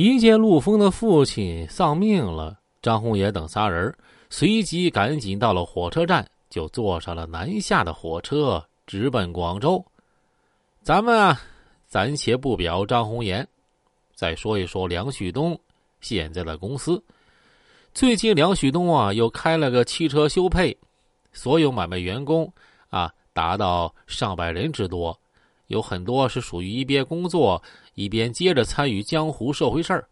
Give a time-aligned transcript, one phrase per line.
[0.00, 3.92] 一见陆丰的父亲丧命了，张红岩等仨人
[4.30, 9.84] 随即赶紧到了火车站，就坐上了南下的火车，直奔广州。
[10.84, 11.40] 咱们啊，
[11.88, 13.44] 暂且不表张红岩，
[14.14, 15.58] 再说一说梁旭东
[16.00, 17.02] 现在的公司。
[17.92, 20.78] 最近梁旭东啊，又开了个汽车修配，
[21.32, 22.48] 所有买卖员工
[22.88, 25.18] 啊，达到上百人之多。
[25.68, 27.62] 有很多是属于一边工作
[27.94, 30.08] 一边接着参与江湖社会事儿，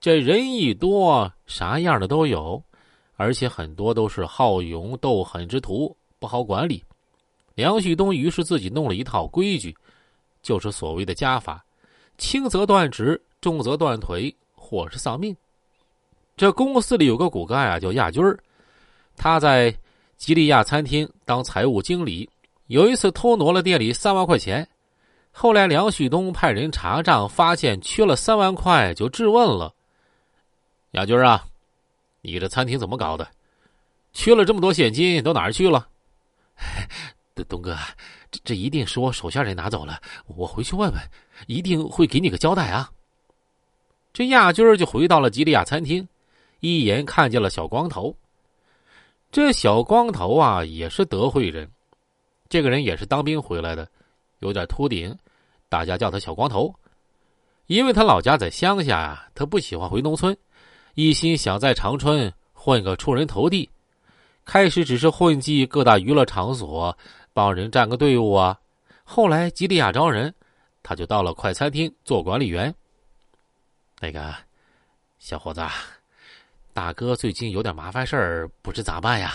[0.00, 2.62] 这人一多，啥样的都有，
[3.16, 6.82] 而且很多都是好勇斗狠之徒，不好管理。
[7.54, 9.76] 梁旭东于是自己弄了一套规矩，
[10.42, 11.64] 就是所谓的家法：
[12.18, 15.36] 轻则断指，重则断腿，或是丧命。
[16.34, 18.38] 这公司里有个骨干啊，叫亚军儿，
[19.16, 19.74] 他在
[20.16, 22.28] 吉利亚餐厅当财务经理。
[22.66, 24.68] 有一次偷挪了店里三万块钱，
[25.30, 29.72] 后来梁旭东派人查账，发现缺了三万块，就质问了
[30.92, 31.46] ：“亚军啊，
[32.22, 33.28] 你这餐厅怎么搞的？
[34.12, 35.86] 缺了这么多现金，都哪儿去了？”
[37.48, 37.76] 东哥，
[38.30, 41.00] 这这一定是我手下人拿走了，我回去问问，
[41.46, 42.90] 一定会给你个交代啊。
[44.12, 46.08] 这亚军就回到了吉利亚餐厅，
[46.60, 48.16] 一眼看见了小光头。
[49.30, 51.70] 这小光头啊，也是德惠人。
[52.48, 53.88] 这个人也是当兵回来的，
[54.38, 55.16] 有点秃顶，
[55.68, 56.74] 大家叫他小光头。
[57.66, 60.36] 因为他老家在乡下呀，他不喜欢回农村，
[60.94, 63.68] 一心想在长春混个出人头地。
[64.44, 66.96] 开始只是混迹各大娱乐场所，
[67.32, 68.56] 帮人站个队伍啊。
[69.02, 70.32] 后来吉利亚招人，
[70.84, 72.72] 他就到了快餐厅做管理员。
[73.98, 74.32] 那个
[75.18, 75.60] 小伙子，
[76.72, 79.34] 大哥最近有点麻烦事儿，不知咋办呀？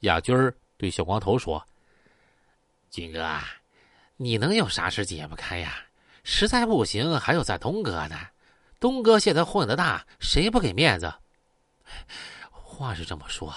[0.00, 1.62] 亚军儿对小光头说。
[2.98, 3.38] 军哥，
[4.16, 5.72] 你能有啥事解不开呀？
[6.24, 8.18] 实在不行，还有咱东哥呢。
[8.80, 11.14] 东哥现在混的大，谁不给面子？
[12.50, 13.54] 话是这么说，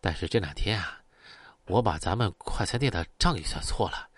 [0.00, 1.02] 但是这两天啊，
[1.66, 4.08] 我把咱们快餐店的账给算错了，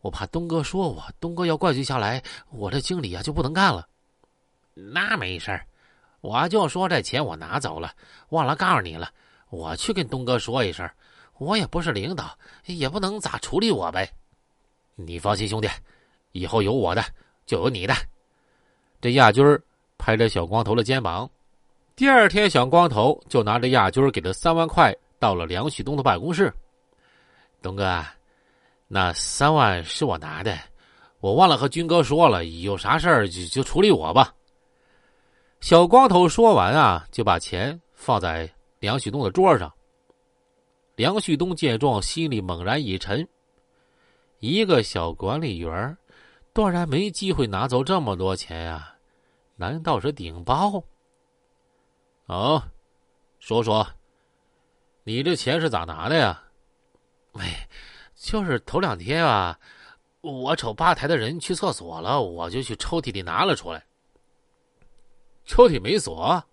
[0.00, 2.20] 我怕东哥说我，东哥要怪罪下来，
[2.50, 3.86] 我这经理啊就不能干了。
[4.74, 5.64] 那没事
[6.20, 7.94] 我就说这钱我拿走了，
[8.30, 9.12] 忘了告诉你了，
[9.50, 10.90] 我去跟东哥说一声。
[11.38, 12.36] 我也不是领导，
[12.66, 14.08] 也不能咋处理我呗。
[14.94, 15.68] 你放心，兄弟，
[16.32, 17.02] 以后有我的
[17.46, 17.94] 就有你的。
[19.00, 19.44] 这亚军
[19.98, 21.28] 拍着小光头的肩膀。
[21.96, 26.52] 第二天，小光头就拿着亚军给的三万块到了梁旭东的办公室。
[27.60, 28.04] 东哥，
[28.86, 30.56] 那三万是我拿的，
[31.20, 34.32] 我忘了和军哥说了，有啥事儿就就处理我吧。
[35.60, 39.72] 小光头说完啊，就把钱放在梁旭东的桌上。
[40.96, 43.26] 梁旭东见状，心里猛然一沉。
[44.38, 45.96] 一个小管理员
[46.52, 48.94] 断然没机会拿走这么多钱呀？
[49.56, 50.82] 难道是顶包？
[52.26, 52.62] 哦，
[53.38, 53.86] 说说，
[55.02, 56.42] 你这钱是咋拿的呀？
[57.32, 57.44] 喂，
[58.14, 59.58] 就是头两天啊，
[60.20, 63.84] 我瞅吧台的人去厕所了，我就去抽屉里拿了出来。
[65.44, 66.44] 抽屉没锁？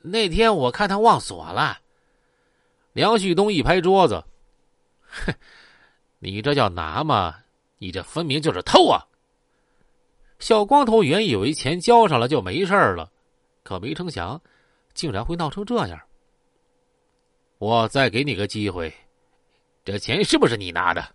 [0.00, 1.78] 那天我看他忘锁了。
[2.98, 4.24] 梁旭东一拍桌子
[5.06, 5.32] ：“哼，
[6.18, 7.36] 你这叫拿吗？
[7.78, 9.06] 你这分明就是偷啊！”
[10.40, 13.08] 小光头原以为钱交上了就没事了，
[13.62, 14.42] 可没成想，
[14.94, 16.00] 竟然会闹成这样。
[17.58, 18.92] 我再给你个机会，
[19.84, 21.14] 这钱是不是你拿的？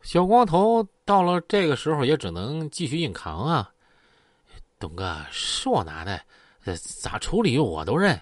[0.00, 3.70] 小光头到了这个时候也只能继续硬扛啊！
[4.78, 6.18] 东哥，是我拿的，
[6.78, 8.18] 咋处理我都认。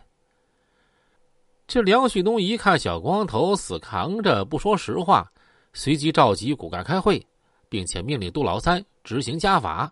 [1.67, 5.27] 这梁旭东一看小光头死扛着不说实话，
[5.73, 7.27] 随即召集骨干开会，
[7.69, 9.91] 并且命令杜老三执行家法。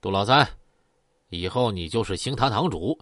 [0.00, 0.48] 杜老三，
[1.28, 2.96] 以后你就是兴堂堂主，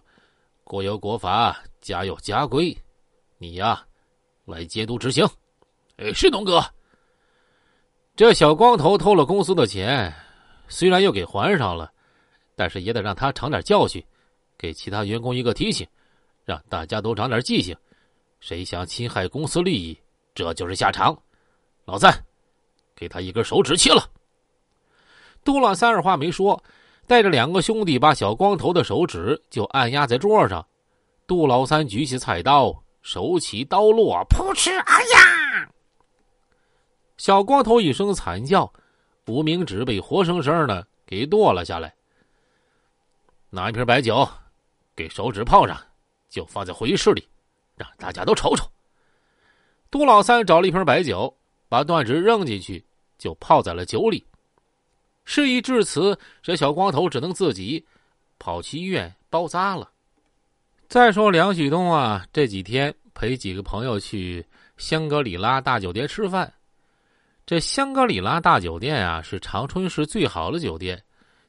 [0.63, 2.75] 国有国法，家有家规，
[3.37, 3.85] 你呀，
[4.45, 5.23] 来监督执行。
[5.97, 6.63] 哎，是东哥。
[8.15, 10.13] 这小光头偷了公司的钱，
[10.67, 11.91] 虽然又给还上了，
[12.55, 14.03] 但是也得让他尝点教训，
[14.57, 15.87] 给其他员工一个提醒。
[16.51, 17.73] 让大家都长点记性，
[18.41, 19.97] 谁想侵害公司利益，
[20.35, 21.17] 这就是下场。
[21.85, 22.13] 老三，
[22.93, 24.05] 给他一根手指切了。
[25.45, 26.61] 杜老三二话没说，
[27.07, 30.67] 带着两个兄弟把小光头的手指就按压在桌上。
[31.25, 34.71] 杜老三举起菜刀，手起刀落，噗嗤！
[34.71, 35.71] 哎呀！
[37.15, 38.69] 小光头一声惨叫，
[39.25, 41.95] 无名指被活生生的给剁了下来。
[43.49, 44.27] 拿一瓶白酒，
[44.93, 45.81] 给手指泡上。
[46.31, 47.27] 就放在会议室里，
[47.75, 48.65] 让大家都瞅瞅。
[49.91, 51.31] 杜老三找了一瓶白酒，
[51.67, 52.83] 把断指扔进去，
[53.17, 54.25] 就泡在了酒里。
[55.25, 57.85] 事已至此，这小光头只能自己
[58.39, 59.91] 跑去医院包扎了。
[60.87, 64.45] 再说梁旭东啊，这几天陪几个朋友去
[64.77, 66.51] 香格里拉大酒店吃饭。
[67.45, 71.01] 这香格里拉大酒店啊，是长春市最好的酒店，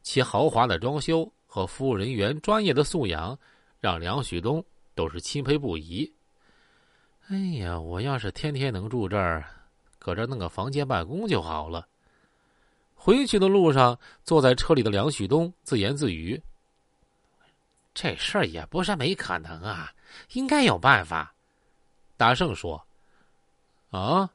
[0.02, 3.38] 其豪华的装修和服务人员专业的素养，
[3.80, 4.64] 让梁旭东
[4.94, 6.12] 都是钦佩不已。
[7.28, 9.44] 哎呀，我要是天天能住这儿，
[9.98, 11.86] 搁这弄个房间办公就好了。
[12.94, 16.40] 回去的路上，坐在车里的梁旭东自言自语
[17.94, 19.92] ：“这事儿也不是没可能啊，
[20.32, 21.34] 应该有办法。”
[22.16, 22.80] 大圣说
[23.90, 24.30] ：“啊，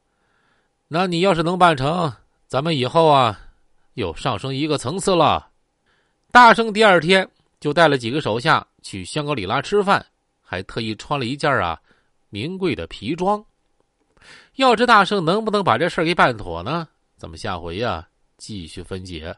[0.86, 2.12] 那你要是能办成，
[2.46, 3.40] 咱们以后啊，
[3.94, 5.50] 又上升一个层次了。”
[6.30, 7.26] 大圣第二天
[7.60, 10.04] 就带了几个手下去香格里拉吃饭，
[10.48, 11.78] 还特意穿了一件啊。
[12.30, 13.44] 名贵的皮装，
[14.56, 16.88] 要知大圣能不能把这事儿给办妥呢？
[17.16, 19.36] 咱们下回呀继续分解。